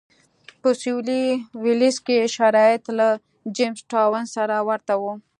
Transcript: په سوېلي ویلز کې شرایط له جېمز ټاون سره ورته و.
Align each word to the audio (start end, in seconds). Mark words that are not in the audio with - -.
په 0.61 0.69
سوېلي 0.81 1.23
ویلز 1.63 1.97
کې 2.05 2.17
شرایط 2.35 2.83
له 2.97 3.07
جېمز 3.55 3.79
ټاون 3.91 4.23
سره 4.35 4.55
ورته 4.69 4.93
و. 5.01 5.03